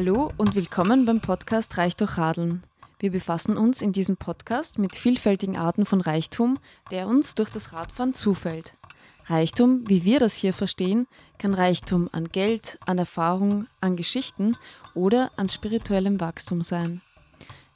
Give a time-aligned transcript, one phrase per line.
[0.00, 2.62] Hallo und willkommen beim Podcast Reich durch Radeln.
[3.00, 6.58] Wir befassen uns in diesem Podcast mit vielfältigen Arten von Reichtum,
[6.90, 8.78] der uns durch das Radfahren zufällt.
[9.26, 14.56] Reichtum, wie wir das hier verstehen, kann Reichtum an Geld, an Erfahrung, an Geschichten
[14.94, 17.02] oder an spirituellem Wachstum sein.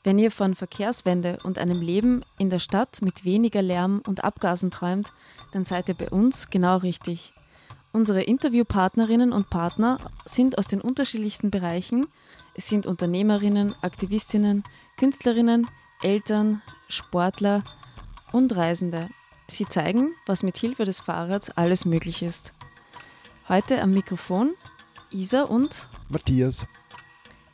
[0.03, 4.71] Wenn ihr von Verkehrswende und einem Leben in der Stadt mit weniger Lärm und Abgasen
[4.71, 5.13] träumt,
[5.53, 7.35] dann seid ihr bei uns genau richtig.
[7.95, 12.09] Unsere Interviewpartnerinnen und Partner sind aus den unterschiedlichsten Bereichen.
[12.55, 14.65] Es sind Unternehmerinnen, Aktivistinnen,
[14.97, 15.69] Künstlerinnen,
[16.03, 17.63] Eltern, Sportler
[18.33, 19.11] und Reisende.
[19.47, 22.53] Sie zeigen, was mit Hilfe des Fahrrads alles möglich ist.
[23.49, 24.55] Heute am Mikrofon
[25.13, 26.67] Isa und Matthias.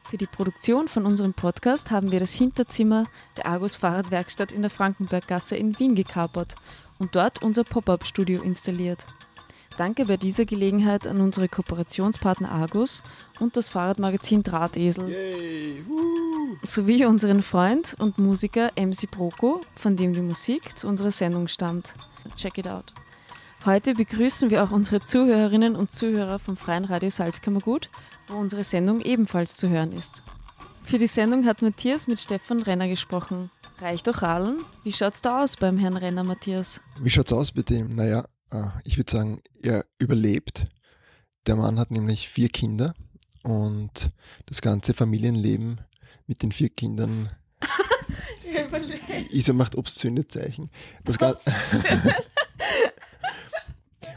[0.04, 3.04] Für die Produktion von unserem Podcast haben wir das Hinterzimmer
[3.36, 6.54] der Argus Fahrradwerkstatt in der Frankenberggasse in Wien gekapert
[6.98, 9.06] und dort unser Pop-up-Studio installiert.
[9.80, 13.02] Danke bei dieser Gelegenheit an unsere Kooperationspartner Argus
[13.38, 15.08] und das Fahrradmagazin Drahtesel.
[15.08, 15.82] Yay!
[16.62, 21.94] Sowie unseren Freund und Musiker MC Broco, von dem die Musik zu unserer Sendung stammt.
[22.36, 22.92] Check it out.
[23.64, 27.88] Heute begrüßen wir auch unsere Zuhörerinnen und Zuhörer vom Freien Radio Salzkammergut,
[28.28, 30.22] wo unsere Sendung ebenfalls zu hören ist.
[30.82, 33.50] Für die Sendung hat Matthias mit Stefan Renner gesprochen.
[33.78, 34.58] Reicht doch Radeln?
[34.84, 36.82] Wie schaut's da aus beim Herrn Renner, Matthias?
[37.00, 37.88] Wie schaut's aus mit dem?
[37.88, 38.26] Naja,
[38.84, 40.64] ich würde sagen, er überlebt.
[41.46, 42.94] Der Mann hat nämlich vier Kinder
[43.42, 44.10] und
[44.46, 45.80] das ganze Familienleben
[46.26, 47.30] mit den vier Kindern.
[49.08, 49.32] er.
[49.32, 50.70] Isa macht obszöne Zeichen.
[51.04, 51.18] Das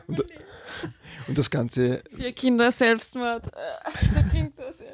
[0.08, 0.24] und,
[1.28, 2.04] und das Ganze.
[2.16, 3.52] Vier Kinder Selbstmord.
[4.14, 4.86] So klingt das ja.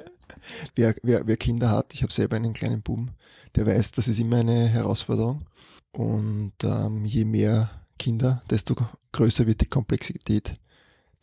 [0.76, 3.12] Wer, wer, wer Kinder hat, ich habe selber einen kleinen Buben,
[3.56, 5.46] der weiß, das ist immer eine Herausforderung.
[5.92, 8.76] Und ähm, je mehr Kinder, desto
[9.12, 10.54] größer wird die Komplexität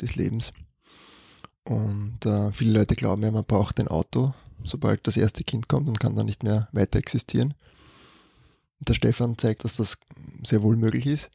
[0.00, 0.52] des Lebens.
[1.64, 5.88] Und äh, viele Leute glauben ja, man braucht ein Auto, sobald das erste Kind kommt
[5.88, 7.54] und kann dann nicht mehr weiter existieren.
[8.78, 9.98] Der Stefan zeigt, dass das
[10.44, 11.30] sehr wohl möglich ist.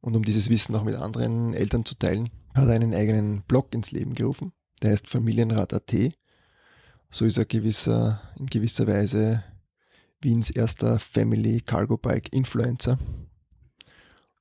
[0.00, 3.74] Und um dieses Wissen auch mit anderen Eltern zu teilen, hat er einen eigenen Blog
[3.74, 4.52] ins Leben gerufen.
[4.82, 5.94] Der heißt Familienrat.at.
[7.10, 9.42] So ist er gewisser, in gewisser Weise
[10.20, 12.98] Wiens erster Family Cargo Bike Influencer.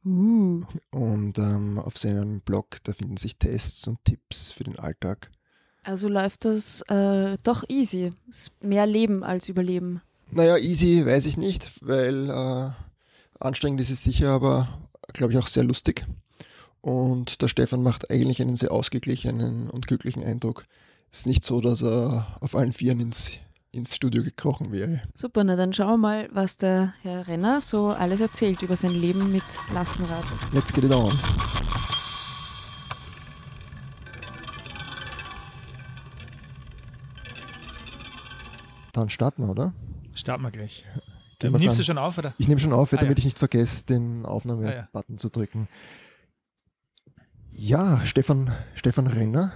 [0.06, 0.64] Uh.
[0.92, 5.30] Und ähm, auf seinem Blog, da finden sich Tests und Tipps für den Alltag.
[5.84, 8.14] Also läuft das äh, doch easy.
[8.62, 10.02] Mehr Leben als Überleben.
[10.32, 12.72] Naja, easy weiß ich nicht, weil äh,
[13.40, 14.68] anstrengend ist es sicher, aber
[15.14, 16.06] glaube ich auch sehr lustig.
[16.82, 20.66] Und der Stefan macht eigentlich einen sehr ausgeglichenen und glücklichen Eindruck.
[21.12, 23.32] Es ist nicht so, dass er auf allen Vieren ins
[23.74, 25.02] ins Studio gekrochen wäre.
[25.16, 28.92] Super, na dann schauen wir mal, was der Herr Renner so alles erzählt über sein
[28.92, 30.24] Leben mit Lastenrad.
[30.54, 31.12] Let's get it on.
[38.94, 39.74] Dann starten wir, oder?
[40.14, 40.86] Starten wir gleich.
[41.42, 42.36] Ähm, nimmst du schon auf, oder?
[42.38, 43.20] Ich nehme schon auf, ah, damit ja.
[43.20, 45.18] ich nicht vergesse, den Aufnahme-Button ah, ja.
[45.18, 45.68] zu drücken.
[47.50, 49.54] Ja, Stefan, Stefan Renner,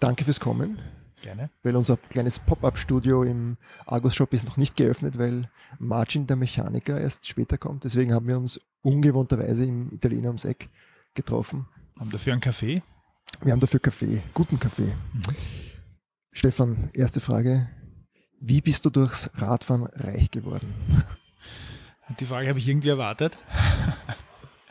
[0.00, 0.78] danke fürs Kommen.
[1.24, 1.48] Gerne.
[1.62, 5.48] Weil unser kleines Pop-up-Studio im Argus Shop ist noch nicht geöffnet, weil
[5.78, 7.84] Margin, der Mechaniker, erst später kommt.
[7.84, 10.68] Deswegen haben wir uns ungewohnterweise im Italiener ums Eck
[11.14, 11.66] getroffen.
[11.98, 12.82] Haben dafür einen Kaffee?
[13.40, 14.94] Wir haben dafür Kaffee, guten Kaffee.
[15.14, 15.22] Mhm.
[16.30, 17.70] Stefan, erste Frage.
[18.38, 20.74] Wie bist du durchs Radfahren reich geworden?
[22.20, 23.38] Die Frage habe ich irgendwie erwartet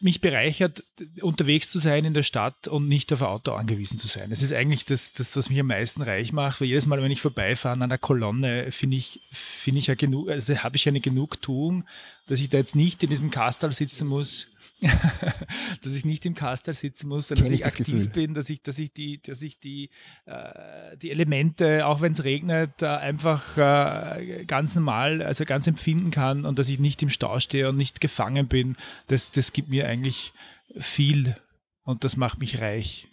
[0.03, 0.83] mich bereichert,
[1.21, 4.29] unterwegs zu sein in der Stadt und nicht auf ein Auto angewiesen zu sein.
[4.29, 7.11] Das ist eigentlich das, das was mich am meisten reich macht, weil jedes Mal, wenn
[7.11, 10.99] ich vorbeifahre an einer Kolonne, finde ich, finde ich ja genug, also habe ich eine
[10.99, 11.85] Genugtuung,
[12.25, 14.47] dass ich da jetzt nicht in diesem Kastal sitzen muss,
[15.81, 18.07] dass ich nicht im Kastel sitzen muss, sondern dass ich aktiv Gefühl.
[18.07, 19.89] bin, dass ich, dass ich die, dass ich die,
[20.25, 26.11] äh, die Elemente, auch wenn es regnet, äh, einfach äh, ganz normal, also ganz empfinden
[26.11, 28.75] kann und dass ich nicht im Stau stehe und nicht gefangen bin.
[29.07, 30.33] Das, das gibt mir eigentlich
[30.77, 31.35] viel
[31.83, 33.07] und das macht mich reich.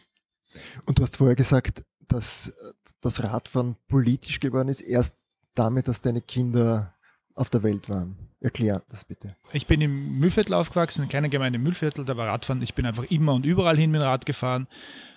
[0.87, 2.55] Und du hast vorher gesagt, dass
[3.01, 5.17] das Radfahren politisch geworden ist, erst
[5.55, 6.95] damit, dass deine Kinder
[7.35, 8.30] auf der Welt waren.
[8.41, 9.37] Erklär das bitte.
[9.53, 12.63] Ich bin im Mühlviertel aufgewachsen, in einer kleinen Gemeinde Mühlviertel, da war Radfahren.
[12.63, 14.67] Ich bin einfach immer und überall hin mit dem Rad gefahren,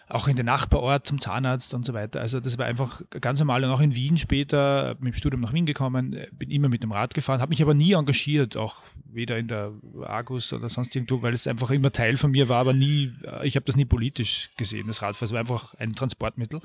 [0.10, 2.20] auch in den Nachbarort zum Zahnarzt und so weiter.
[2.20, 5.54] Also das war einfach ganz normal und auch in Wien später, mit dem Studium nach
[5.54, 8.76] Wien gekommen, bin immer mit dem Rad gefahren, habe mich aber nie engagiert, auch
[9.06, 9.72] weder in der
[10.02, 13.56] Argus oder sonst irgendwo, weil es einfach immer Teil von mir war, aber nie, ich
[13.56, 15.28] habe das nie politisch gesehen, das Radfahren.
[15.28, 16.60] Es war einfach ein Transportmittel.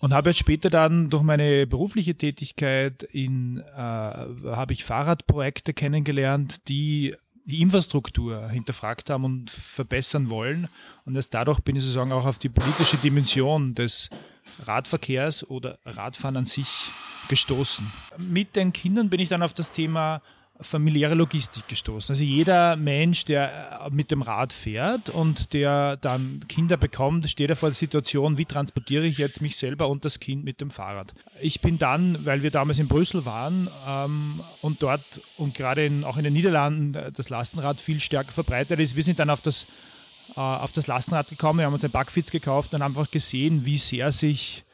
[0.00, 6.68] Und habe jetzt später dann durch meine berufliche Tätigkeit in, äh, habe ich Fahrradprojekte kennengelernt,
[6.68, 7.14] die
[7.44, 10.68] die Infrastruktur hinterfragt haben und verbessern wollen.
[11.06, 14.10] Und erst dadurch bin ich sozusagen auch auf die politische Dimension des
[14.66, 16.68] Radverkehrs oder Radfahren an sich
[17.28, 17.90] gestoßen.
[18.18, 20.20] Mit den Kindern bin ich dann auf das Thema
[20.60, 22.12] familiäre Logistik gestoßen.
[22.12, 27.50] Also jeder Mensch, der äh, mit dem Rad fährt und der dann Kinder bekommt, steht
[27.50, 30.70] er vor der Situation, wie transportiere ich jetzt mich selber und das Kind mit dem
[30.70, 31.14] Fahrrad.
[31.40, 36.02] Ich bin dann, weil wir damals in Brüssel waren ähm, und dort und gerade in,
[36.04, 39.40] auch in den Niederlanden äh, das Lastenrad viel stärker verbreitet ist, wir sind dann auf
[39.40, 39.66] das,
[40.36, 43.78] äh, auf das Lastenrad gekommen, wir haben uns ein Backfitz gekauft und einfach gesehen, wie
[43.78, 44.64] sehr sich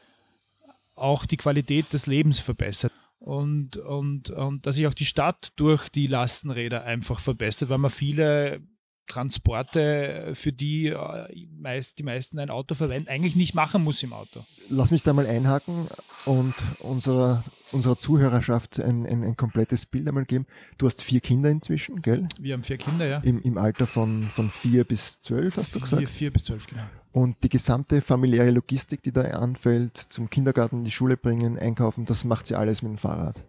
[0.95, 5.89] auch die Qualität des Lebens verbessert und, und, und dass sich auch die Stadt durch
[5.89, 8.61] die Lastenräder einfach verbessert, weil man viele
[9.07, 14.13] Transporte, für die äh, meist, die meisten ein Auto verwenden, eigentlich nicht machen muss im
[14.13, 14.43] Auto.
[14.69, 15.87] Lass mich da mal einhaken
[16.25, 20.45] und unserer, unserer Zuhörerschaft ein, ein, ein komplettes Bild einmal geben.
[20.77, 22.27] Du hast vier Kinder inzwischen, gell?
[22.39, 23.19] Wir haben vier Kinder, ja.
[23.19, 26.09] Im, im Alter von, von vier bis zwölf, hast vier, du gesagt?
[26.09, 26.83] Vier bis zwölf, genau.
[27.11, 32.25] Und die gesamte familiäre Logistik, die da anfällt, zum Kindergarten, die Schule bringen, einkaufen, das
[32.25, 33.45] macht sie alles mit dem Fahrrad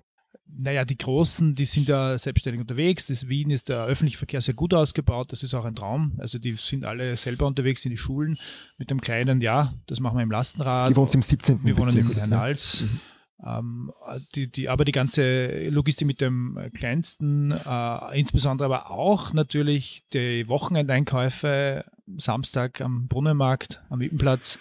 [0.48, 3.06] naja, die Großen, die sind ja selbstständig unterwegs.
[3.06, 5.32] Das Wien ist der öffentliche Verkehr sehr gut ausgebaut.
[5.32, 6.12] Das ist auch ein Traum.
[6.18, 8.36] Also die sind alle selber unterwegs in die Schulen.
[8.78, 10.90] Mit dem Kleinen, ja, das machen wir im Lastenrad.
[10.90, 11.60] Die wohnt im 17.
[11.64, 12.82] Wir wohnen im Herrn Hals.
[12.82, 13.00] Mhm.
[13.44, 13.92] Ähm,
[14.34, 20.48] die, die, aber die ganze Logistik mit dem Kleinsten, äh, insbesondere aber auch natürlich die
[20.48, 21.84] Wochenendeinkäufe,
[22.16, 24.58] Samstag am Brunnenmarkt, am Wippenplatz,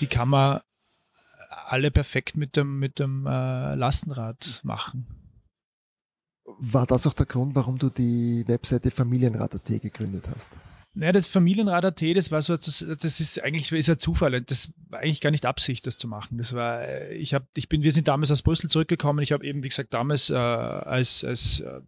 [0.00, 0.60] die kann man
[1.66, 5.06] alle perfekt mit dem, mit dem äh, Lastenrad machen.
[6.44, 10.50] War das auch der Grund, warum du die Webseite Familienrad.at gegründet hast?
[10.96, 14.40] Naja, das Familienrad.at, das war so, das, das ist eigentlich ist ein Zufall.
[14.42, 16.38] Das war eigentlich gar nicht Absicht, das zu machen.
[16.38, 19.22] Das war, ich habe, ich bin, wir sind damals aus Brüssel zurückgekommen.
[19.22, 21.80] Ich habe eben, wie gesagt, damals äh, als, als äh,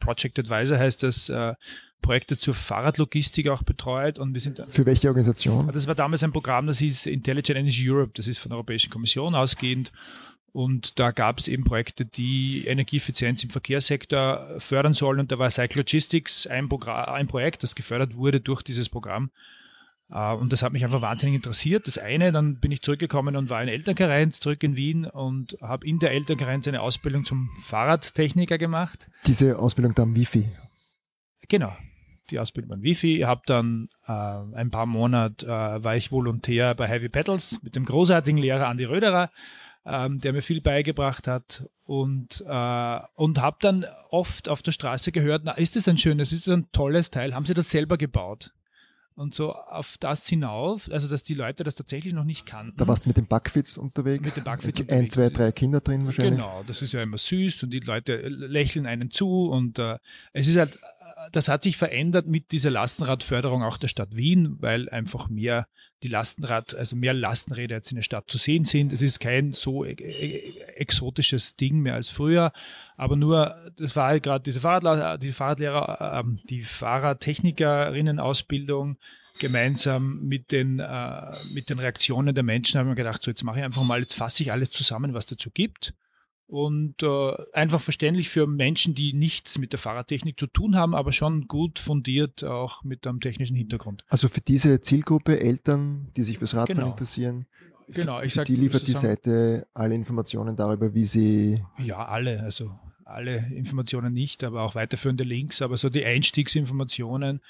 [0.00, 1.54] Project Advisor heißt das, äh,
[2.02, 4.62] Projekte zur Fahrradlogistik auch betreut und wir sind.
[4.68, 5.70] Für welche Organisation?
[5.72, 8.90] Das war damals ein Programm, das hieß Intelligent Energy Europe, das ist von der Europäischen
[8.90, 9.92] Kommission ausgehend.
[10.52, 15.20] Und da gab es eben Projekte, die Energieeffizienz im Verkehrssektor fördern sollen.
[15.20, 19.30] Und da war Cyclogistics ein, ein Projekt, das gefördert wurde durch dieses Programm.
[20.12, 21.86] Äh, und das hat mich einfach wahnsinnig interessiert.
[21.86, 25.86] Das eine, dann bin ich zurückgekommen und war in Elternkarenz zurück in Wien und habe
[25.86, 29.08] in der Elternkarenz eine Ausbildung zum Fahrradtechniker gemacht.
[29.26, 30.48] Diese Ausbildung dann Wifi?
[31.48, 31.72] Genau,
[32.30, 33.18] die Ausbildung beim Wifi.
[33.18, 37.76] Ich habe dann äh, ein paar Monate äh, war ich Volontär bei Heavy Pedals mit
[37.76, 39.30] dem großartigen Lehrer Andi Röderer,
[39.84, 45.10] ähm, der mir viel beigebracht hat und, äh, und habe dann oft auf der Straße
[45.10, 47.96] gehört, na, ist das ein schönes, ist das ein tolles Teil, haben Sie das selber
[47.96, 48.52] gebaut?
[49.20, 52.78] Und so auf das hinauf, also dass die Leute das tatsächlich noch nicht kannten.
[52.78, 54.24] Da warst du mit dem Backfits unterwegs?
[54.24, 54.98] Mit dem Backfits unterwegs.
[54.98, 56.36] Ein, zwei, drei Kinder drin wahrscheinlich?
[56.36, 59.98] Genau, das ist ja immer süß und die Leute lächeln einen zu und äh,
[60.32, 60.78] es ist halt
[61.32, 65.66] das hat sich verändert mit dieser Lastenradförderung auch der Stadt Wien, weil einfach mehr
[66.02, 68.92] die Lastenrad, also mehr Lastenräder jetzt in der Stadt zu sehen sind.
[68.92, 72.52] Es ist kein so e-, e-, exotisches Ding mehr als früher,
[72.96, 78.96] aber nur, das war halt gerade diese, Fahrradlehrer, die Fahrradlehrer, äh, die Fahrradtechnikerinnen-Ausbildung
[79.38, 83.58] gemeinsam mit den, äh, mit den Reaktionen der Menschen haben wir gedacht, so jetzt mache
[83.58, 85.94] ich einfach mal, jetzt fasse ich alles zusammen, was dazu gibt
[86.50, 91.12] und äh, einfach verständlich für Menschen, die nichts mit der Fahrradtechnik zu tun haben, aber
[91.12, 94.04] schon gut fundiert auch mit einem technischen Hintergrund.
[94.08, 96.90] Also für diese Zielgruppe Eltern, die sich fürs Radfahren genau.
[96.90, 97.46] interessieren,
[97.86, 101.62] genau, ich sag, die liefert die Seite alle Informationen darüber, wie sie.
[101.78, 102.72] Ja, alle, also
[103.04, 107.40] alle Informationen nicht, aber auch weiterführende Links, aber so die Einstiegsinformationen,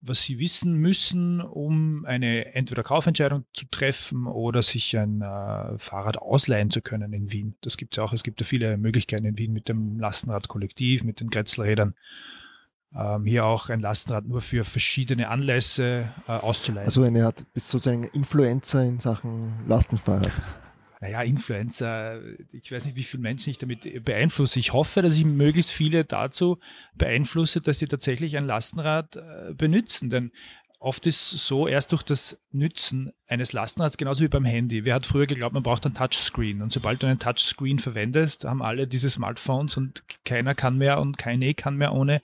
[0.00, 6.18] was sie wissen müssen, um eine entweder Kaufentscheidung zu treffen oder sich ein äh, Fahrrad
[6.18, 7.56] ausleihen zu können in Wien.
[7.62, 8.12] Das gibt es auch.
[8.12, 11.94] Es gibt ja viele Möglichkeiten in Wien mit dem Lastenradkollektiv, mit den Kretzelrädern.
[12.94, 16.86] Ähm, hier auch ein Lastenrad nur für verschiedene Anlässe äh, auszuleihen.
[16.86, 20.32] Also eine Art, bist sozusagen Influencer in Sachen Lastenfahrrad
[21.00, 24.58] naja, Influencer, ich weiß nicht, wie viele Menschen ich damit beeinflusse.
[24.58, 26.58] Ich hoffe, dass ich möglichst viele dazu
[26.96, 30.10] beeinflusse, dass sie tatsächlich ein Lastenrad äh, benutzen.
[30.10, 30.32] Denn
[30.80, 34.84] oft ist so, erst durch das Nützen eines Lastenrads, genauso wie beim Handy.
[34.84, 36.62] Wer hat früher geglaubt, man braucht ein Touchscreen?
[36.62, 41.16] Und sobald du einen Touchscreen verwendest, haben alle diese Smartphones und keiner kann mehr und
[41.18, 42.22] keine kann mehr ohne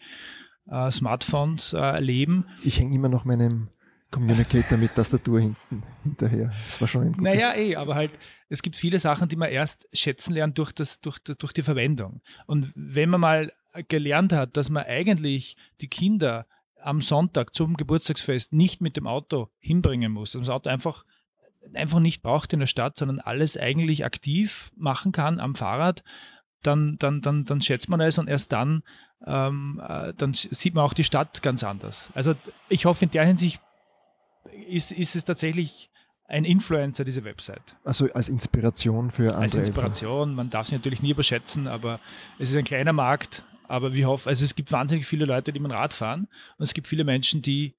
[0.69, 2.47] äh, Smartphones äh, leben.
[2.63, 3.69] Ich hänge immer noch meinem
[4.15, 6.53] Communicator mit Tastatur hinten, hinterher.
[6.67, 8.13] Das war schon ein gutes Naja, eh, aber halt,
[8.49, 12.21] es gibt viele Sachen, die man erst schätzen lernt durch, das, durch, durch die Verwendung.
[12.47, 13.53] Und wenn man mal
[13.89, 16.47] gelernt hat, dass man eigentlich die Kinder
[16.81, 21.05] am Sonntag zum Geburtstagsfest nicht mit dem Auto hinbringen muss, das Auto einfach,
[21.73, 26.05] einfach nicht braucht in der Stadt, sondern alles eigentlich aktiv machen kann am Fahrrad,
[26.63, 28.85] dann, dann, dann, dann schätzt man es und erst dann,
[29.27, 32.11] ähm, äh, dann sieht man auch die Stadt ganz anders.
[32.15, 32.37] Also
[32.69, 33.61] ich hoffe, in der Hinsicht
[34.69, 35.91] ist, ist es tatsächlich
[36.27, 37.77] ein Influencer, diese Website.
[37.85, 39.43] Also als Inspiration für andere.
[39.43, 40.35] Als Inspiration, Eltern.
[40.35, 42.01] man darf sie natürlich nie überschätzen, aber
[42.39, 43.45] es ist ein kleiner Markt.
[43.67, 46.65] Aber wir hoffen, also es gibt wahnsinnig viele Leute, die mit dem Rad fahren und
[46.65, 47.75] es gibt viele Menschen, die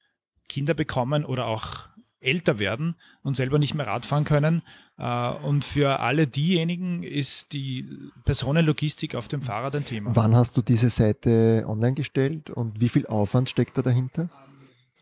[0.50, 4.64] Kinder bekommen oder auch älter werden und selber nicht mehr Rad fahren können.
[4.98, 7.88] Äh, und für alle diejenigen ist die
[8.24, 10.16] Personenlogistik auf dem Fahrrad ein Thema.
[10.16, 14.30] Wann hast du diese Seite online gestellt und wie viel Aufwand steckt da dahinter?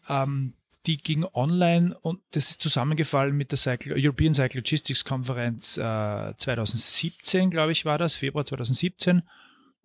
[0.10, 0.54] Ähm,
[0.86, 6.34] die ging online und das ist zusammengefallen mit der Cycle, European Cycle Logistics Konferenz äh,
[6.38, 9.24] 2017, glaube ich, war das, Februar 2017.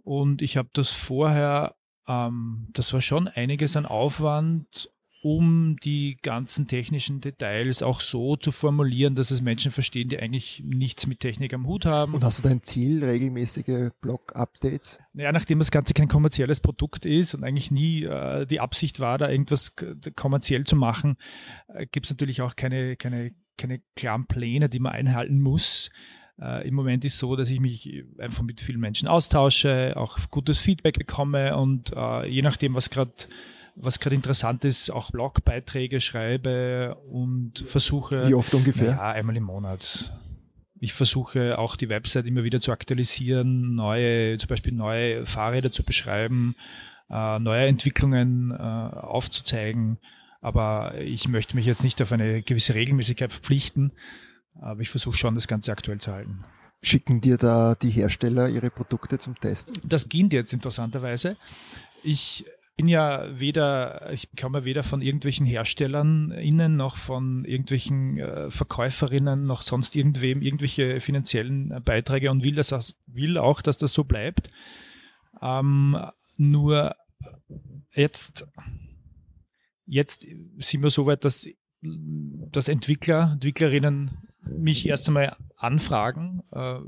[0.02, 1.76] Und ich habe das vorher,
[2.06, 4.90] ähm, das war schon einiges an Aufwand
[5.22, 10.62] um die ganzen technischen Details auch so zu formulieren, dass es Menschen verstehen, die eigentlich
[10.64, 12.14] nichts mit Technik am Hut haben.
[12.14, 15.00] Und hast du dein Ziel, regelmäßige Blog-Updates?
[15.12, 19.18] Naja, nachdem das Ganze kein kommerzielles Produkt ist und eigentlich nie äh, die Absicht war,
[19.18, 19.72] da irgendwas
[20.14, 21.16] kommerziell zu machen,
[21.68, 25.90] äh, gibt es natürlich auch keine, keine, keine klaren Pläne, die man einhalten muss.
[26.40, 30.16] Uh, Im Moment ist es so, dass ich mich einfach mit vielen Menschen austausche, auch
[30.30, 33.10] gutes Feedback bekomme und uh, je nachdem, was gerade
[33.80, 38.28] was gerade interessant ist, auch Blogbeiträge schreibe und versuche.
[38.28, 38.90] Wie oft ungefähr?
[38.90, 40.12] Ja, einmal im Monat.
[40.80, 45.82] Ich versuche auch die Website immer wieder zu aktualisieren, neue, zum Beispiel neue Fahrräder zu
[45.82, 46.54] beschreiben,
[47.10, 49.98] äh, neue Entwicklungen äh, aufzuzeigen.
[50.40, 53.92] Aber ich möchte mich jetzt nicht auf eine gewisse Regelmäßigkeit verpflichten.
[54.60, 56.44] Aber ich versuche schon, das Ganze aktuell zu halten.
[56.80, 59.74] Schicken dir da die Hersteller ihre Produkte zum Testen?
[59.82, 61.36] Das ging jetzt interessanterweise.
[62.04, 62.44] Ich
[62.78, 69.46] bin ja weder, ich komme weder von irgendwelchen Herstellern innen noch von irgendwelchen äh, Verkäuferinnen
[69.46, 73.92] noch sonst irgendwem irgendwelche finanziellen äh, Beiträge und will das auch, will auch, dass das
[73.92, 74.48] so bleibt.
[75.42, 75.98] Ähm,
[76.36, 76.94] nur
[77.92, 78.46] jetzt,
[79.84, 80.24] jetzt
[80.58, 81.48] sind wir so weit, dass,
[81.82, 86.78] dass Entwickler, Entwicklerinnen mich erst einmal anfragen, äh,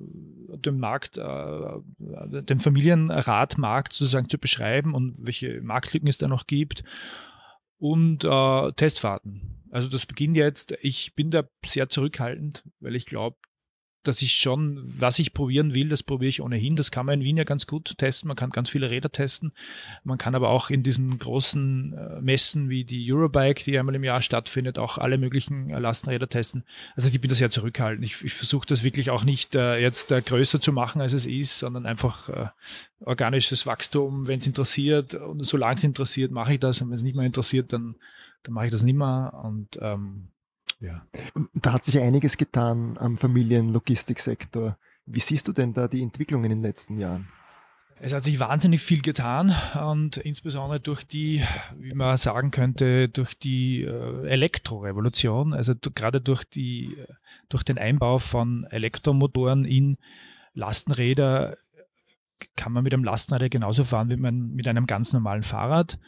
[0.59, 6.85] den Markt, äh, den Familienratmarkt sozusagen zu beschreiben und welche Marktlücken es da noch gibt
[7.79, 9.65] und äh, Testfahrten.
[9.71, 10.75] Also das beginnt jetzt.
[10.83, 13.37] Ich bin da sehr zurückhaltend, weil ich glaube,
[14.03, 16.77] dass ich schon, was ich probieren will, das probiere ich ohnehin.
[16.77, 18.29] Das kann man in Wien ja ganz gut testen.
[18.29, 19.53] Man kann ganz viele Räder testen.
[20.05, 24.05] Man kann aber auch in diesen großen äh, Messen wie die Eurobike, die einmal im
[24.05, 26.65] Jahr stattfindet, auch alle möglichen äh, Lastenräder testen.
[26.97, 28.05] Also ich bin da sehr zurückhaltend.
[28.05, 31.27] Ich, ich versuche das wirklich auch nicht äh, jetzt äh, größer zu machen, als es
[31.27, 32.47] ist, sondern einfach äh,
[33.01, 35.15] organisches Wachstum, wenn es interessiert.
[35.15, 36.81] Und solange es interessiert, mache ich das.
[36.81, 37.97] Und wenn es nicht mehr interessiert, dann,
[38.45, 39.39] dann mache ich das nicht mehr.
[39.45, 40.29] Und ähm,
[40.81, 41.07] ja.
[41.55, 44.77] Da hat sich einiges getan am Familienlogistiksektor.
[45.07, 47.29] Wie siehst du denn da die Entwicklung in den letzten Jahren?
[48.03, 51.45] Es hat sich wahnsinnig viel getan und insbesondere durch die,
[51.77, 56.97] wie man sagen könnte, durch die äh, Elektrorevolution, also gerade durch, die,
[57.51, 59.99] durch den Einbau von Elektromotoren in
[60.55, 61.59] Lastenräder
[62.57, 65.99] kann man mit einem Lastenrad genauso fahren wie man mit einem ganz normalen Fahrrad.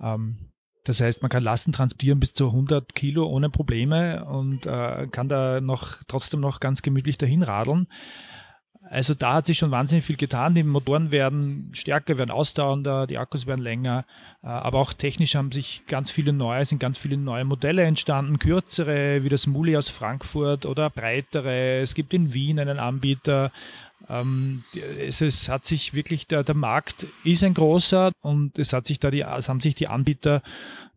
[0.00, 0.51] Ähm,
[0.84, 5.28] das heißt, man kann Lasten transportieren bis zu 100 Kilo ohne Probleme und äh, kann
[5.28, 7.86] da noch trotzdem noch ganz gemütlich dahin radeln.
[8.90, 10.54] Also da hat sich schon wahnsinnig viel getan.
[10.54, 14.04] Die Motoren werden stärker, werden ausdauernder, die Akkus werden länger,
[14.42, 18.40] äh, aber auch technisch haben sich ganz viele neue, sind ganz viele neue Modelle entstanden,
[18.40, 21.80] kürzere wie das Muli aus Frankfurt oder breitere.
[21.80, 23.52] Es gibt in Wien einen Anbieter,
[24.12, 24.62] ähm,
[24.98, 29.00] es, es, hat sich wirklich, der, der Markt ist ein großer und es hat sich
[29.00, 30.42] da die, es haben sich die Anbieter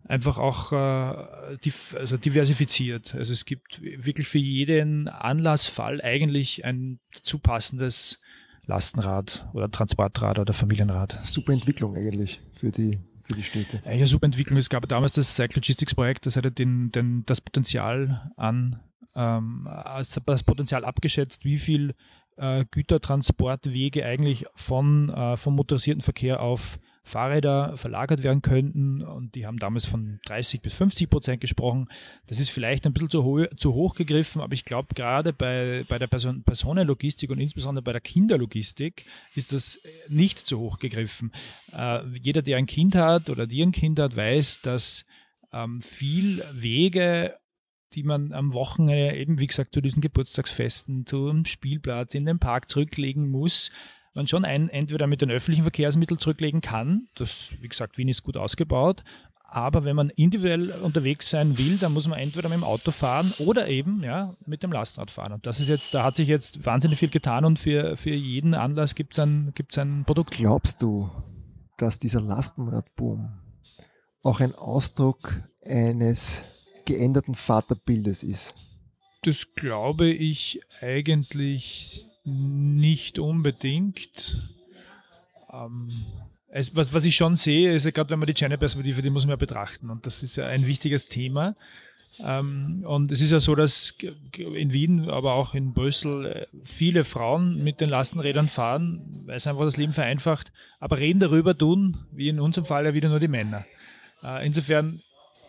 [0.03, 3.15] einfach auch äh, also diversifiziert.
[3.15, 8.19] Also es gibt wirklich für jeden Anlassfall eigentlich ein zu passendes
[8.65, 11.13] Lastenrad oder Transportrad oder Familienrad.
[11.23, 13.77] Super Entwicklung eigentlich für die für die Städte.
[13.77, 14.59] Eigentlich eine super Entwicklung.
[14.59, 18.79] Es gab damals das Cycle Logistics Projekt, das hatte den, den, das Potenzial an,
[19.15, 19.67] ähm,
[20.25, 21.95] das Potenzial abgeschätzt, wie viel
[22.37, 29.03] äh, Gütertransportwege eigentlich von, äh, vom motorisierten Verkehr auf Fahrräder verlagert werden könnten.
[29.03, 31.87] Und die haben damals von 30 bis 50 Prozent gesprochen.
[32.27, 35.85] Das ist vielleicht ein bisschen zu, ho zu hoch gegriffen, aber ich glaube, gerade bei,
[35.87, 41.31] bei der Person Personenlogistik und insbesondere bei der Kinderlogistik ist das nicht zu hoch gegriffen.
[41.71, 45.05] Äh, jeder, der ein Kind hat oder die ein Kind hat, weiß, dass
[45.53, 47.37] ähm, viel Wege
[47.93, 52.69] die man am Wochenende eben, wie gesagt, zu diesen Geburtstagsfesten, zum Spielplatz, in den Park
[52.69, 53.71] zurücklegen muss,
[54.13, 58.23] man schon ein, entweder mit den öffentlichen Verkehrsmitteln zurücklegen kann, das, wie gesagt, Wien ist
[58.23, 59.03] gut ausgebaut,
[59.47, 63.31] Aber wenn man individuell unterwegs sein will, dann muss man entweder mit dem Auto fahren
[63.39, 65.33] oder eben ja, mit dem Lastenrad fahren.
[65.33, 68.53] Und das ist jetzt, da hat sich jetzt wahnsinnig viel getan und für, für jeden
[68.53, 70.31] Anlass gibt es ein, gibt's ein Produkt.
[70.35, 71.09] Glaubst du,
[71.77, 73.29] dass dieser Lastenradboom
[74.23, 76.41] auch ein Ausdruck eines
[76.85, 78.53] geänderten Vaterbildes ist?
[79.23, 84.37] Das glaube ich eigentlich nicht unbedingt.
[85.51, 85.89] Ähm,
[86.47, 89.31] es, was, was ich schon sehe, ist gerade, wenn man die Gender-Perspektive, die muss man
[89.31, 89.89] ja betrachten.
[89.89, 91.55] Und das ist ja ein wichtiges Thema.
[92.23, 93.95] Ähm, und es ist ja so, dass
[94.37, 99.47] in Wien, aber auch in Brüssel äh, viele Frauen mit den Lastenrädern fahren, weil es
[99.47, 103.19] einfach das Leben vereinfacht, aber reden darüber tun, wie in unserem Fall ja wieder nur
[103.19, 103.65] die Männer.
[104.23, 105.01] Äh, insofern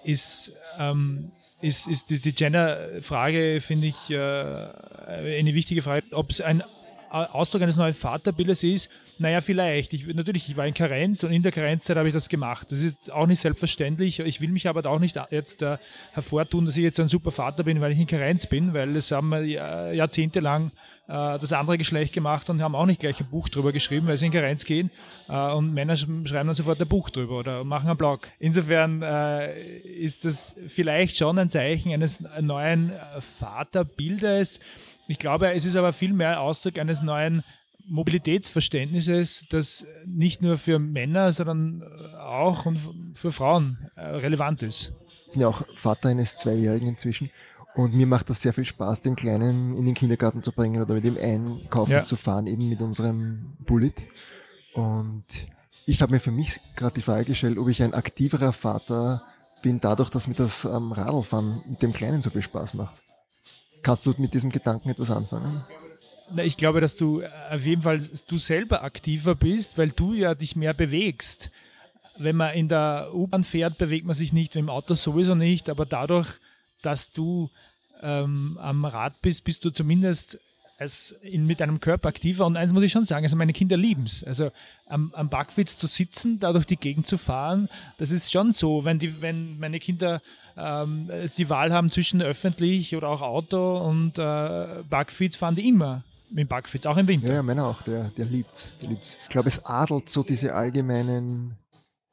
[0.07, 6.63] ist, ähm, ist, ist die, Gender-Frage, finde ich, äh, eine wichtige Frage, ob es ein
[7.11, 9.93] Ausdruck eines neuen Vaterbildes ist, naja, vielleicht.
[9.93, 12.67] Ich, natürlich, ich war in Karenz und in der Karenzzeit habe ich das gemacht.
[12.71, 14.21] Das ist auch nicht selbstverständlich.
[14.21, 15.79] Ich will mich aber auch nicht jetzt äh,
[16.13, 19.11] hervortun, dass ich jetzt ein super Vater bin, weil ich in Karenz bin, weil es
[19.11, 20.71] haben äh, jahrzehntelang
[21.09, 24.17] äh, das andere Geschlecht gemacht und haben auch nicht gleich ein Buch drüber geschrieben, weil
[24.17, 24.91] sie in Karenz gehen
[25.29, 28.29] äh, und Männer schreiben dann sofort ein Buch drüber oder machen einen Blog.
[28.39, 34.61] Insofern äh, ist das vielleicht schon ein Zeichen eines neuen äh, Vaterbildes.
[35.09, 37.45] Ich glaube, es ist aber viel mehr Ausdruck eines neuen
[37.89, 41.83] Mobilitätsverständnisses, das nicht nur für Männer, sondern
[42.19, 42.67] auch
[43.15, 44.93] für Frauen äh, relevant ist.
[45.27, 47.31] Ich bin ja auch Vater eines Zweijährigen inzwischen
[47.77, 50.95] und mir macht das sehr viel Spaß, den Kleinen in den Kindergarten zu bringen oder
[50.95, 52.05] mit ihm einkaufen ja.
[52.05, 53.93] zu fahren, eben mit unserem Bullet.
[54.73, 55.25] Und
[55.85, 59.23] ich habe mir für mich gerade die Frage gestellt, ob ich ein aktiverer Vater
[59.63, 63.03] bin, dadurch, dass mir das ähm, Radlfahren mit dem Kleinen so viel Spaß macht.
[63.83, 65.63] Kannst du mit diesem Gedanken etwas anfangen?
[66.33, 70.13] Na, ich glaube, dass du äh, auf jeden Fall du selber aktiver bist, weil du
[70.13, 71.51] ja dich mehr bewegst.
[72.19, 75.87] Wenn man in der U-Bahn fährt, bewegt man sich nicht, im Auto sowieso nicht, aber
[75.87, 76.29] dadurch,
[76.83, 77.51] dass du
[78.03, 80.39] ähm, am Rad bist, bist du zumindest
[80.79, 82.45] als in, mit einem Körper aktiver.
[82.45, 84.25] Und eins muss ich schon sagen, also meine Kinder lieben es.
[84.25, 84.51] Also
[84.87, 88.85] am, am Backwitz zu sitzen, da durch die Gegend zu fahren, das ist schon so.
[88.85, 90.21] Wenn, die, wenn meine Kinder
[90.57, 96.03] ähm, die Wahl haben zwischen öffentlich oder auch Auto und äh, Backfeed, fahren die immer
[96.31, 97.33] mit Backfeeds, auch im Winter.
[97.33, 99.17] Ja, meiner auch, der, der liebt's, der liebt's.
[99.25, 101.57] Ich glaube, es adelt so diese allgemeinen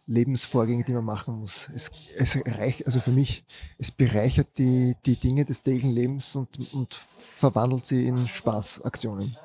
[0.06, 1.70] Lebensvorgänge, die man machen muss.
[1.74, 3.46] Es, es reicht, also für mich,
[3.78, 9.38] es bereichert die, die Dinge des täglichen Lebens und, und verwandelt sie in Spaßaktionen.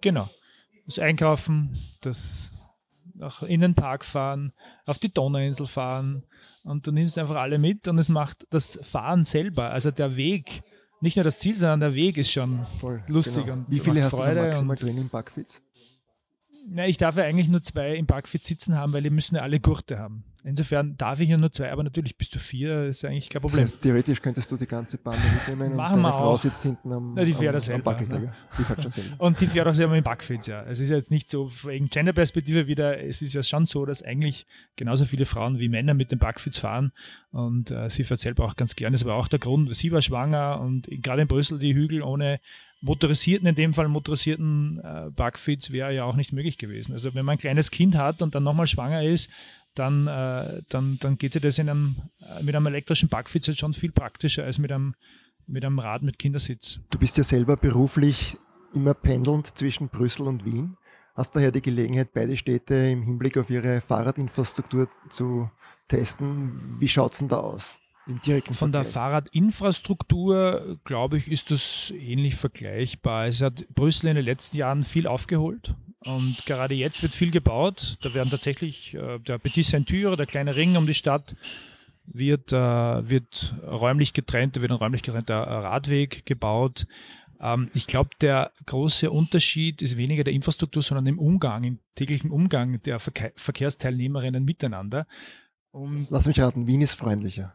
[0.00, 0.28] Genau.
[0.84, 2.52] Das Einkaufen, das
[3.20, 4.52] auch in den Park fahren,
[4.84, 6.24] auf die Donauinsel fahren
[6.64, 10.62] und du nimmst einfach alle mit und es macht das Fahren selber, also der Weg,
[11.00, 13.44] nicht nur das Ziel, sondern der Weg ist schon Voll, lustig.
[13.44, 13.58] Genau.
[13.58, 15.62] Und Wie viele hast Freude du maximal drin im Backfits?
[16.68, 19.42] Na, ich darf ja eigentlich nur zwei im Backfit sitzen haben, weil die müssen ja
[19.42, 20.24] alle Gurte haben.
[20.46, 23.62] Insofern darf ich ja nur zwei, aber natürlich bis zu vier ist eigentlich kein Problem.
[23.62, 26.38] Das heißt, theoretisch könntest du die ganze Bande mitnehmen Machen und deine Frau auch.
[26.38, 28.34] sitzt hinten am, ja, die fährt am, selber, am ne?
[28.56, 29.16] Die fährt schon selber.
[29.18, 30.62] und die fährt auch selber mit Backfits, ja.
[30.62, 34.46] Es ist jetzt nicht so wegen Gender-Perspektive wieder, es ist ja schon so, dass eigentlich
[34.76, 36.92] genauso viele Frauen wie Männer mit den Backfits fahren
[37.32, 38.94] und äh, sie fährt selber auch ganz gerne.
[38.94, 42.38] Das war auch der Grund, sie war schwanger und gerade in Brüssel die Hügel ohne
[42.82, 46.92] motorisierten, in dem Fall motorisierten äh, Bugfits wäre ja auch nicht möglich gewesen.
[46.92, 49.28] Also wenn man ein kleines Kind hat und dann nochmal schwanger ist,
[49.78, 53.72] dann, äh, dann, dann geht sich das in einem, äh, mit einem elektrischen halt schon
[53.72, 54.94] viel praktischer als mit einem,
[55.46, 56.80] mit einem Rad mit Kindersitz.
[56.90, 58.36] Du bist ja selber beruflich
[58.74, 60.76] immer pendelnd zwischen Brüssel und Wien.
[61.14, 65.50] Hast daher die Gelegenheit, beide Städte im Hinblick auf ihre Fahrradinfrastruktur zu
[65.88, 66.78] testen.
[66.78, 67.78] Wie schaut es denn da aus?
[68.06, 68.84] Im direkten Von Vergleich.
[68.84, 73.26] der Fahrradinfrastruktur, glaube ich, ist das ähnlich vergleichbar.
[73.26, 75.74] Es hat Brüssel in den letzten Jahren viel aufgeholt
[76.06, 77.98] und gerade jetzt wird viel gebaut.
[78.02, 81.34] Da werden tatsächlich äh, der Petit Ceinture, der kleine Ring um die Stadt,
[82.06, 86.86] wird, äh, wird räumlich getrennt, da wird ein räumlich getrennter Radweg gebaut.
[87.40, 92.30] Ähm, ich glaube, der große Unterschied ist weniger der Infrastruktur, sondern im Umgang, im täglichen
[92.30, 95.06] Umgang der Verke Verkehrsteilnehmerinnen miteinander.
[95.70, 97.54] Und Lass mich raten, Wien ist freundlicher.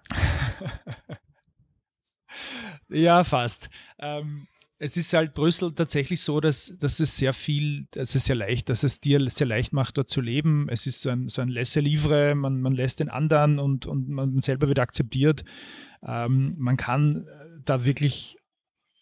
[2.90, 3.70] ja, fast.
[3.98, 4.48] Ähm,
[4.84, 8.68] es ist halt Brüssel tatsächlich so, dass, dass es sehr viel, dass es sehr leicht,
[8.68, 10.68] dass es dir sehr leicht macht, dort zu leben.
[10.70, 14.42] Es ist so ein, so ein Laissez-livre, man, man lässt den anderen und, und man
[14.42, 15.44] selber wird akzeptiert.
[16.04, 17.28] Ähm, man kann
[17.64, 18.38] da wirklich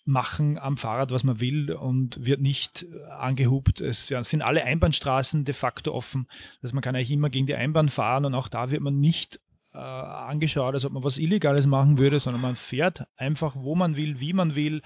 [0.03, 2.85] machen am Fahrrad, was man will und wird nicht
[3.17, 3.79] angehubt.
[3.79, 6.27] Es sind alle Einbahnstraßen de facto offen.
[6.61, 9.39] Also man kann eigentlich immer gegen die Einbahn fahren und auch da wird man nicht
[9.73, 13.95] äh, angeschaut, als ob man was Illegales machen würde, sondern man fährt einfach, wo man
[13.95, 14.81] will, wie man will.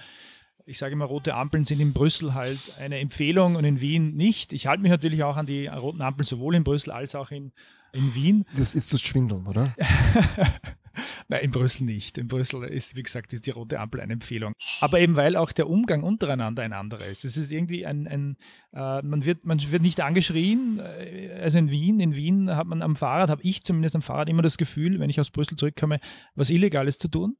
[0.66, 4.54] Ich sage immer, rote Ampeln sind in Brüssel halt eine Empfehlung und in Wien nicht.
[4.54, 7.52] Ich halte mich natürlich auch an die roten Ampeln sowohl in Brüssel als auch in,
[7.92, 8.46] in Wien.
[8.56, 9.74] Das ist das Schwindeln, oder?
[11.28, 12.16] Nein, in Brüssel nicht.
[12.16, 14.54] In Brüssel ist, wie gesagt, ist die rote Ampel eine Empfehlung.
[14.80, 17.26] Aber eben weil auch der Umgang untereinander ein anderer ist.
[17.26, 18.36] Es ist irgendwie ein, ein
[18.72, 20.78] äh, man, wird, man wird nicht angeschrien.
[20.78, 24.30] Äh, also in Wien, in Wien hat man am Fahrrad, habe ich zumindest am Fahrrad
[24.30, 26.00] immer das Gefühl, wenn ich aus Brüssel zurückkomme,
[26.34, 27.36] was Illegales zu tun.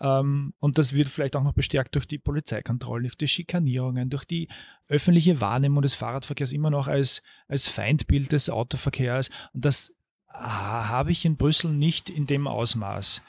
[0.00, 4.24] Ähm, und das wird vielleicht auch noch bestärkt durch die Polizeikontrollen, durch die Schikanierungen, durch
[4.24, 4.48] die
[4.88, 9.30] öffentliche Wahrnehmung des Fahrradverkehrs immer noch als, als Feindbild des Autoverkehrs.
[9.52, 9.92] Und das
[10.28, 13.22] habe ich in Brüssel nicht in dem Ausmaß.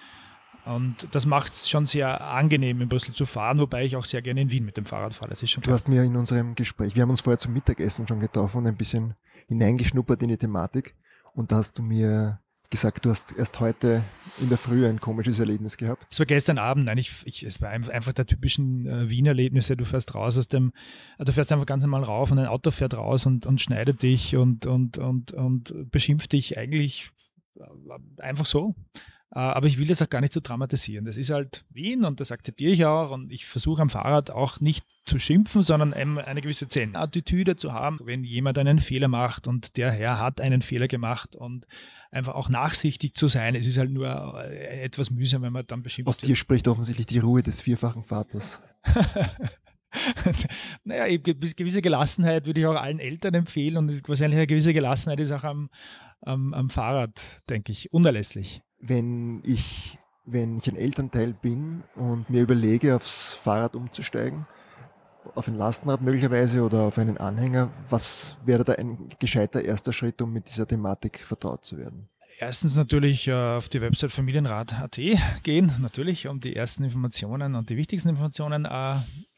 [0.65, 4.23] Und das macht es schon sehr angenehm, in Brüssel zu fahren, wobei ich auch sehr
[4.23, 5.29] gerne in Wien mit dem Fahrrad fahre.
[5.29, 8.07] Das ist schon du hast mir in unserem Gespräch, wir haben uns vorher zum Mittagessen
[8.07, 9.13] schon getroffen und ein bisschen
[9.47, 10.95] hineingeschnuppert in die Thematik.
[11.33, 12.39] Und da hast du mir
[12.75, 14.03] gesagt, du hast erst heute
[14.39, 16.05] in der Früh ein komisches Erlebnis gehabt.
[16.11, 19.77] Es war gestern Abend, nein, ich, ich, es war einfach der typischen äh, Wien-Erlebnisse.
[19.77, 20.73] Du fährst raus aus dem,
[21.17, 24.03] äh, du fährst einfach ganz normal rauf und ein Auto fährt raus und, und schneidet
[24.03, 27.11] dich und, und, und, und beschimpft dich eigentlich
[27.57, 27.63] äh,
[28.21, 28.75] einfach so.
[29.35, 31.03] Äh, aber ich will das auch gar nicht so dramatisieren.
[31.03, 33.11] Das ist halt Wien und das akzeptiere ich auch.
[33.11, 37.99] Und ich versuche am Fahrrad auch nicht zu schimpfen, sondern eine gewisse Zen-Attitüde zu haben,
[38.03, 41.67] wenn jemand einen Fehler macht und der Herr hat einen Fehler gemacht und
[42.11, 43.55] einfach auch nachsichtig zu sein.
[43.55, 47.05] Es ist halt nur äh, etwas mühsam, wenn man dann beschimpft Aus dir spricht offensichtlich
[47.05, 48.61] die Ruhe des vierfachen Vaters.
[50.97, 55.31] naja, gewisse Gelassenheit würde ich auch allen Eltern empfehlen und wahrscheinlich eine gewisse Gelassenheit ist
[55.31, 55.69] auch am,
[56.21, 62.41] am, am Fahrrad, denke ich, unerlässlich wenn ich, wenn ich ein Elternteil bin und mir
[62.41, 64.45] überlege, aufs Fahrrad umzusteigen,
[65.33, 70.21] auf ein Lastenrad möglicherweise oder auf einen Anhänger, was wäre da ein gescheiter erster Schritt,
[70.21, 72.07] um mit dieser Thematik vertraut zu werden?
[72.37, 74.99] Erstens natürlich äh, auf die Website familienrat.at
[75.43, 78.95] gehen, natürlich, um die ersten Informationen und die wichtigsten Informationen äh,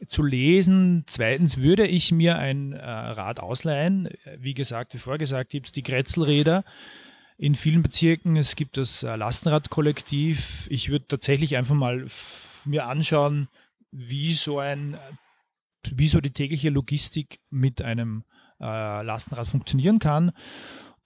[0.07, 1.03] zu lesen.
[1.05, 4.09] Zweitens würde ich mir ein äh, Rad ausleihen.
[4.39, 6.63] Wie gesagt, wie vorher gesagt, gibt es die Kretzelräder
[7.37, 8.35] in vielen Bezirken.
[8.35, 10.67] Es gibt das äh, Lastenradkollektiv.
[10.71, 12.07] Ich würde tatsächlich einfach mal
[12.65, 13.47] mir anschauen,
[13.91, 14.97] wie so ein,
[15.91, 18.23] wie so die tägliche Logistik mit einem
[18.59, 20.31] äh, Lastenrad funktionieren kann.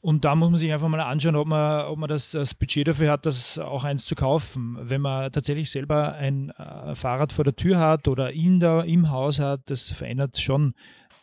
[0.01, 2.87] Und da muss man sich einfach mal anschauen, ob man, ob man das, das Budget
[2.87, 4.77] dafür hat, das auch eins zu kaufen.
[4.81, 9.11] Wenn man tatsächlich selber ein äh, Fahrrad vor der Tür hat oder in der, im
[9.11, 10.73] Haus hat, das verändert schon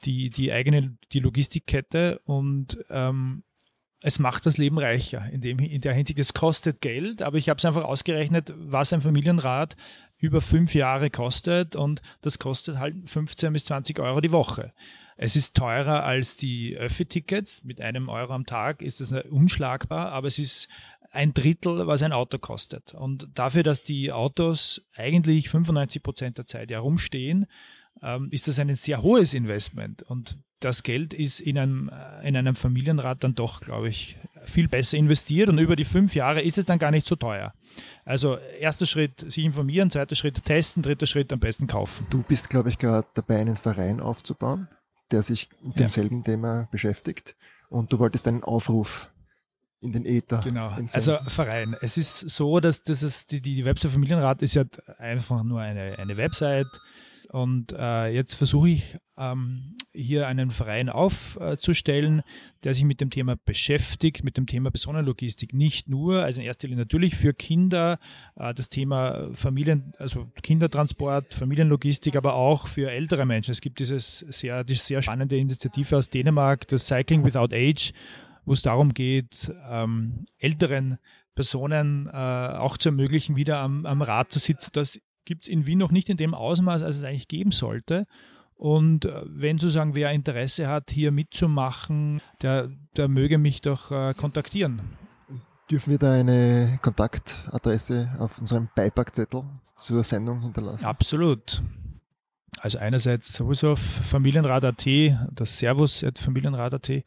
[0.05, 3.43] die, die eigene die Logistikkette und ähm,
[4.01, 5.29] es macht das Leben reicher.
[5.33, 8.93] In, dem, in der Hinsicht, es kostet Geld, aber ich habe es einfach ausgerechnet, was
[8.93, 9.77] ein Familienrat
[10.19, 14.73] über fünf Jahre kostet und das kostet halt 15 bis 20 Euro die Woche.
[15.21, 17.65] Es ist teurer als die Öffi-Tickets.
[17.65, 20.69] Mit einem Euro am Tag ist das unschlagbar, aber es ist
[21.11, 22.95] ein Drittel, was ein Auto kostet.
[22.95, 27.47] Und dafür, dass die Autos eigentlich 95 Prozent der Zeit herumstehen,
[28.01, 30.05] ähm, ist das ein sehr hohes Investment.
[30.05, 34.69] Und das Geld ist in einem, äh, in einem Familienrat dann doch, glaube ich, viel
[34.69, 37.53] besser investiert und über die fünf Jahre ist es dann gar nicht so teuer.
[38.05, 42.07] Also erster Schritt, sich informieren, zweiter Schritt testen, dritter Schritt am besten kaufen.
[42.09, 44.69] Du bist, glaube ich, gerade dabei, einen Verein aufzubauen,
[45.11, 46.25] der sich mit demselben ja.
[46.25, 47.37] Thema beschäftigt
[47.69, 49.11] und du wolltest einen Aufruf
[49.81, 50.41] in den Äther.
[50.43, 51.77] Genau, also Verein.
[51.81, 54.65] Es ist so, dass das ist, die, die Website Familienrat ist ja
[54.99, 56.67] einfach nur eine, eine Website,
[57.31, 62.23] und äh, jetzt versuche ich ähm, hier einen Verein aufzustellen,
[62.65, 65.53] der sich mit dem Thema beschäftigt, mit dem Thema Personenlogistik.
[65.53, 67.99] Nicht nur, also in erster Linie natürlich für Kinder,
[68.37, 73.53] äh, das Thema Familien, also Kindertransport, Familienlogistik, aber auch für ältere Menschen.
[73.53, 77.93] Es gibt dieses sehr, die sehr spannende Initiative aus Dänemark, das Cycling Without Age,
[78.47, 80.99] wo es darum geht, ähm, älteren
[81.35, 84.71] Personen äh, auch zu ermöglichen, wieder am, am Rad zu sitzen.
[84.73, 88.07] Das gibt es in Wien noch nicht in dem Ausmaß, als es eigentlich geben sollte.
[88.55, 94.15] Und äh, wenn sozusagen wer Interesse hat, hier mitzumachen, der, der möge mich doch äh,
[94.15, 94.81] kontaktieren.
[95.71, 99.45] Dürfen wir da eine Kontaktadresse auf unserem Beipackzettel
[99.77, 100.87] zur Sendung hinterlassen?
[100.87, 101.63] Absolut.
[102.61, 104.87] Also einerseits sowieso auf familienrat.at,
[105.31, 107.05] das Servus at familienrat.at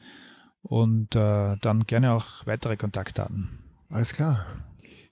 [0.62, 3.50] und äh, dann gerne auch weitere Kontaktdaten.
[3.90, 4.46] Alles klar.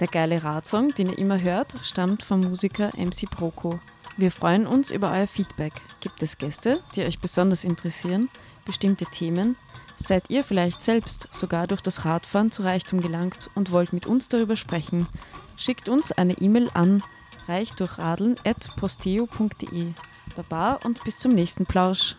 [0.00, 3.78] Der geile Radsong, den ihr immer hört, stammt vom Musiker MC Broco.
[4.16, 5.74] Wir freuen uns über euer Feedback.
[6.00, 8.30] Gibt es Gäste, die euch besonders interessieren?
[8.64, 9.56] Bestimmte Themen?
[10.00, 14.28] Seid ihr vielleicht selbst sogar durch das Radfahren zu Reichtum gelangt und wollt mit uns
[14.28, 15.08] darüber sprechen?
[15.56, 17.02] Schickt uns eine E-Mail an
[17.48, 19.92] reichdurchradeln.posteo.de.
[20.36, 22.14] Baba und bis zum nächsten Plausch.